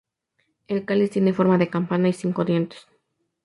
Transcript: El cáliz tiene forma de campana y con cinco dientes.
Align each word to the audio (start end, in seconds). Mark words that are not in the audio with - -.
El 0.67 0.83
cáliz 0.83 1.11
tiene 1.11 1.31
forma 1.31 1.59
de 1.59 1.69
campana 1.69 2.09
y 2.09 2.13
con 2.13 2.19
cinco 2.19 2.43
dientes. 2.43 2.87